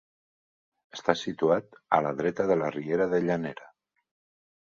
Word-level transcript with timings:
Està 0.95 1.13
situat 1.19 1.77
a 1.97 1.99
la 2.05 2.13
dreta 2.21 2.47
de 2.53 2.57
la 2.63 2.71
riera 2.77 3.07
de 3.13 3.21
Llanera. 3.27 3.69